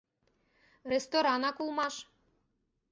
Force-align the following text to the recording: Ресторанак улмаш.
Ресторанак 0.91 1.57
улмаш. 1.61 1.95